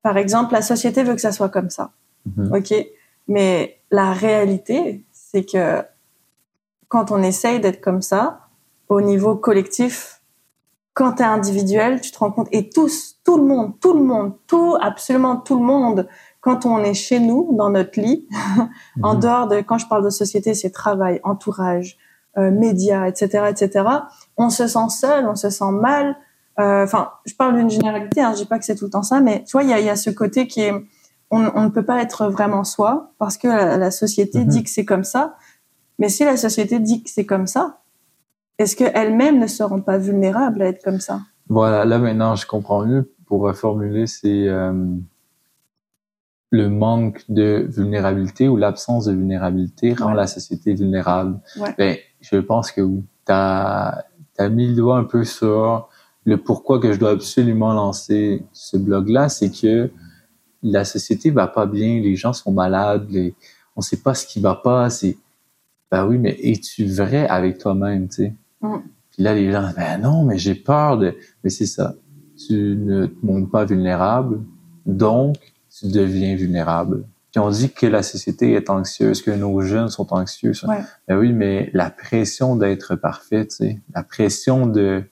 [0.02, 1.90] par exemple, la société veut que ça soit comme ça.
[2.28, 2.58] Mm-hmm.
[2.58, 2.86] OK?
[3.28, 5.82] Mais la réalité, c'est que
[6.88, 8.48] quand on essaye d'être comme ça,
[8.88, 10.21] au niveau collectif,
[10.94, 14.02] quand tu es individuel, tu te rends compte, et tous, tout le monde, tout le
[14.02, 16.08] monde, tout, absolument tout le monde,
[16.40, 18.28] quand on est chez nous, dans notre lit,
[19.02, 19.20] en mhm.
[19.20, 21.96] dehors de, quand je parle de société, c'est travail, entourage,
[22.36, 23.86] euh, médias, etc., etc.,
[24.36, 26.16] on se sent seul, on se sent mal.
[26.58, 29.02] Euh, enfin, je parle d'une généralité, hein, je dis pas que c'est tout le temps
[29.02, 30.72] ça, mais tu vois, il y a, y a, ce côté qui est,
[31.30, 34.46] on, on, ne peut pas être vraiment soi parce que la, société mhm.
[34.46, 35.36] dit que c'est comme ça.
[35.98, 37.81] Mais si la société dit que c'est comme ça,
[38.62, 41.20] est-ce qu'elles-mêmes ne seront pas vulnérables à être comme ça?
[41.48, 43.12] Voilà, là maintenant je comprends mieux.
[43.26, 44.72] Pour reformuler, c'est euh,
[46.50, 50.16] le manque de vulnérabilité ou l'absence de vulnérabilité rend Ouais.
[50.16, 51.40] la société vulnérable.
[51.58, 51.74] Ouais.
[51.78, 53.02] Ben, je pense que oui.
[53.24, 54.02] T'as
[54.38, 55.88] as mis le doigt un peu sur
[56.24, 59.90] le pourquoi que je dois absolument lancer ce blog-là, c'est que
[60.62, 63.34] la société va pas bien, les gens sont malades, les,
[63.76, 64.90] on sait pas ce qui va pas.
[64.90, 65.16] C'est
[65.90, 68.34] ben oui, mais es-tu vrai avec toi-même, tu sais?
[68.62, 68.78] Mm.
[69.12, 71.14] Puis là, les gens, ben non, mais j'ai peur de.
[71.44, 71.94] Mais c'est ça.
[72.46, 74.40] Tu ne te montres pas vulnérable,
[74.86, 75.36] donc
[75.70, 77.04] tu deviens vulnérable.
[77.30, 80.52] Puis on dit que la société est anxieuse, que nos jeunes sont anxieux.
[80.66, 80.80] Ouais.
[81.08, 85.04] Ben oui, mais la pression d'être parfait, tu sais, la pression de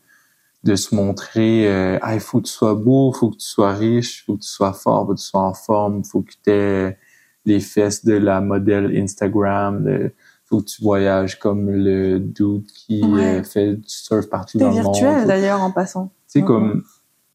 [0.62, 3.72] de se montrer, euh, ah, il faut que tu sois beau, faut que tu sois
[3.72, 6.50] riche, faut que tu sois fort, faut que tu sois en forme, faut que tu
[6.50, 6.98] aies
[7.46, 10.12] les fesses de la modèle Instagram, de,
[10.50, 13.38] faut que tu voyages comme le dude qui Ouais.
[13.38, 14.94] euh, fait du surf partout dans le monde.
[14.96, 16.12] virtuel d'ailleurs en passant.
[16.42, 16.82] comme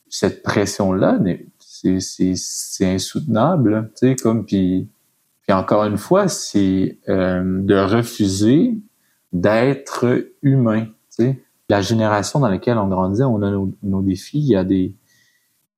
[0.10, 4.88] cette pression-là, n'est- c'est, insoutenable, tu sais, comme, puis,
[5.44, 8.78] puis encore une fois, c'est euh, de refuser
[9.34, 11.42] d'être humain, tu sais.
[11.70, 14.96] La génération dans laquelle on grandit, on a nos, nos défis, il y a des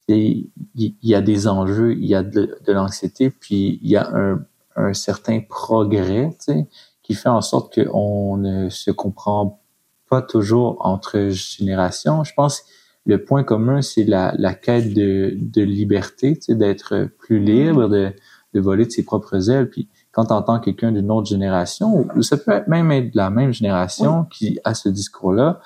[0.10, 3.96] il il y a des enjeux, il y a de, de l'anxiété, puis il y
[3.98, 4.46] a un,
[4.76, 6.68] un certain progrès, tu sais,
[7.08, 9.62] qui fait en sorte qu'on ne se comprend
[10.10, 12.24] pas toujours entre générations.
[12.26, 12.66] Je pense que
[13.06, 17.88] le point commun, c'est la, la quête de, de liberté, tu sais, d'être plus libre,
[17.88, 18.12] de,
[18.54, 19.70] de voler de ses propres ailes.
[19.70, 23.18] Puis quand tu entends quelqu'un d'une autre génération, ou ça peut être même être de
[23.18, 25.62] la même génération qui a ce discours-là,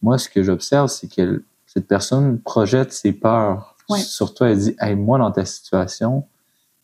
[0.00, 3.98] moi, ce que j'observe, c'est que cette personne projette ses peurs Ouais.
[3.98, 4.48] sur toi.
[4.50, 6.24] Elle dit, hey, moi, dans ta situation,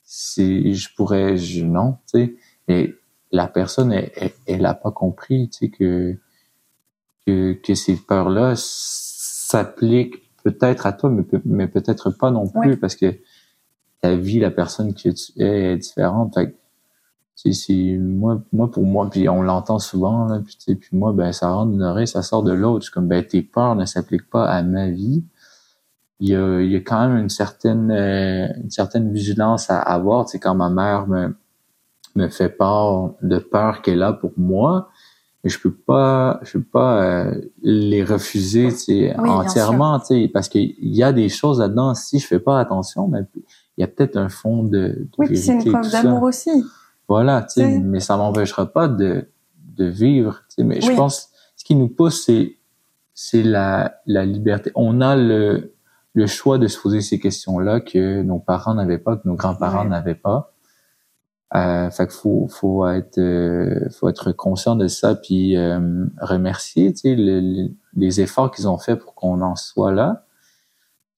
[0.02, 2.34] c'est, je pourrais, je, non, tu sais.
[2.68, 2.94] Et
[3.32, 6.16] la personne, elle, elle, elle a pas compris, tu sais, que,
[7.26, 12.76] que, que ces peurs-là s'appliquent peut-être à toi, mais, mais peut-être pas non plus, Ouais.
[12.76, 13.14] parce que
[14.00, 16.34] ta vie, la personne que tu es est différente.
[16.34, 16.56] Fait
[17.36, 20.96] c'est, c'est, moi, moi, pour moi, puis on l'entend souvent, là, puis, tu sais, puis
[20.96, 22.84] moi, ben, ça rentre d'une oreille, ça sort de l'autre.
[22.86, 25.24] Je comme, ben, tes peurs ne s'appliquent pas à ma vie.
[26.18, 29.78] Il y a, il y a quand même une certaine, euh, une certaine vigilance à
[29.80, 30.26] avoir.
[30.26, 31.34] Tu sais, quand ma mère me,
[32.16, 34.88] me fait part de peur qu'elle a pour moi,
[35.42, 40.06] mais je peux pas, je peux pas euh, les refuser, tu sais, Oui, entièrement, tu
[40.06, 41.94] sais, parce qu'il y a des choses là-dedans.
[41.94, 43.20] Si je fais pas attention, mais
[43.78, 46.50] il y a peut-être un fond de, de Oui, c'est une preuve d'amour aussi.
[47.08, 49.28] Voilà, mais ça m'empêchera pas de,
[49.76, 50.42] de vivre.
[50.58, 50.96] Mais je Oui.
[50.96, 52.56] pense ce qui nous pousse, c'est
[53.14, 54.70] c'est la, la liberté.
[54.74, 55.74] On a le,
[56.14, 59.82] le choix de se poser ces questions-là que nos parents n'avaient pas, que nos grands-parents
[59.82, 59.88] Ouais.
[59.88, 60.52] n'avaient pas.
[61.56, 67.00] Euh, fait faut, faut être, euh, faut être conscient de ça, puis euh, remercier, tu
[67.00, 70.24] sais, le- le- les efforts qu'ils ont fait pour qu'on en soit là.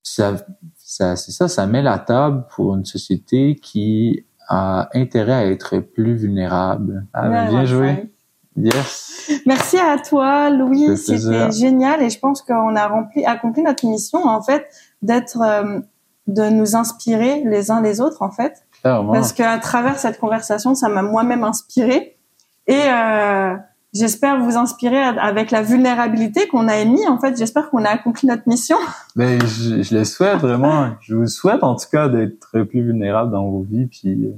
[0.03, 0.37] Ça,
[0.79, 5.79] ça, c'est ça, ça met la table pour une société qui a intérêt à être
[5.81, 7.07] plus vulnérable.
[7.13, 8.13] Ah, ben, Ouais, bien joué.
[8.57, 9.31] Yes.
[9.47, 10.97] Merci à toi, Louis.
[10.97, 14.67] C'était génial et je pense qu'on a rempli, accompli notre mission, en fait,
[15.03, 15.81] d'être, euh,
[16.27, 18.65] de nous inspirer les uns les autres, en fait.
[18.83, 19.13] Clairement.
[19.13, 22.19] Parce qu'à travers cette conversation, ça m'a moi-même inspiré
[22.67, 23.55] et euh,
[23.95, 27.07] j'espère vous inspirer avec la vulnérabilité qu'on a émis.
[27.09, 28.77] En fait, j'espère qu'on a accompli notre mission.
[29.17, 30.91] Ben, je, je le souhaite vraiment.
[31.01, 33.87] Je vous souhaite en tout cas d'être plus vulnérable dans vos vies.
[33.87, 34.33] Puis, euh,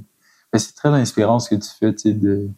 [0.53, 2.49] ben, c'est très inspirant ce que tu fais, tu sais, de,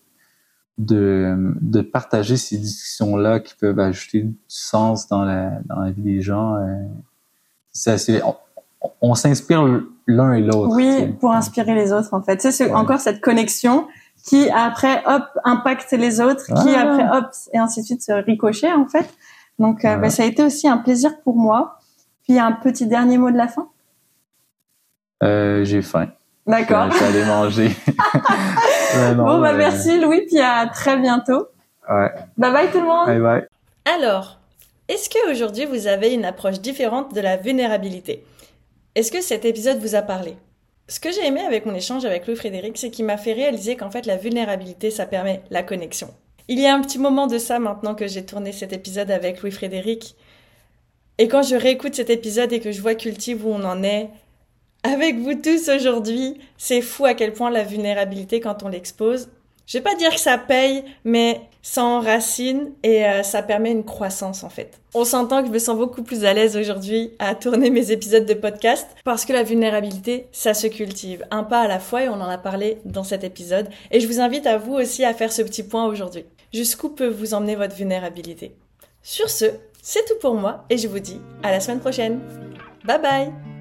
[0.77, 6.01] de, de partager ces discussions-là qui peuvent ajouter du sens dans la, dans la vie
[6.01, 6.55] des gens.
[6.55, 6.83] euh.
[7.71, 8.35] C'est, on,
[9.01, 10.69] on s'inspire l'un et l'autre.
[10.69, 11.07] tu Oui, sais.
[11.19, 12.41] pour inspirer les autres, en fait.
[12.41, 12.71] C'est Ouais.
[12.73, 13.87] encore cette connexion
[14.25, 16.81] qui après, hop, impacte les autres, qui Ah.
[16.81, 19.07] après, hop, et ainsi de suite, se ricochet, en fait.
[19.59, 21.79] Donc, euh, ben, ça a été aussi un plaisir pour moi.
[22.23, 23.67] Puis, un petit dernier mot de la fin?
[25.23, 26.07] Euh, j'ai faim.
[26.45, 26.91] D'accord.
[26.91, 27.71] Je vais aller manger.
[29.15, 31.47] Non, bon, bah, merci, Louis, puis à très bientôt.
[31.89, 32.09] Ouais.
[32.37, 33.05] Bye bye, tout le monde.
[33.05, 33.45] Bye bye.
[33.85, 34.39] Alors,
[34.87, 38.25] est-ce qu'aujourd'hui vous avez une approche différente de la vulnérabilité?
[38.97, 40.33] Est-ce que cet épisode vous a parlé?
[40.87, 43.75] Ce que j'ai aimé avec mon échange avec Louis Frédéric, c'est qu'il m'a fait réaliser
[43.75, 46.11] qu'en fait la vulnérabilité, ça permet la connexion.
[46.47, 49.43] Il y a un petit moment de ça maintenant que j'ai tourné cet épisode avec
[49.43, 50.15] Louis Frédéric.
[51.19, 54.09] Et quand je réécoute cet épisode et que je vois Cultive où on en est,
[54.81, 59.29] avec vous tous aujourd'hui, c'est fou à quel point la vulnérabilité, quand on l'expose,
[59.67, 63.83] je vais pas dire que ça paye, mais ça enracine et euh, ça permet une
[63.83, 64.79] croissance en fait.
[64.93, 68.25] On s'entend que je me sens beaucoup plus à l'aise aujourd'hui à tourner mes épisodes
[68.25, 72.09] de podcast parce que la vulnérabilité, ça se cultive un pas à la fois et
[72.09, 73.67] on en a parlé dans cet épisode.
[73.91, 76.23] Et je vous invite à vous aussi à faire ce petit point aujourd'hui.
[76.53, 78.55] Jusqu'où peut vous emmener votre vulnérabilité?
[79.03, 79.47] Sur ce,
[79.81, 82.21] c'est tout pour moi et je vous dis à la semaine prochaine.
[82.85, 83.56] Bye bye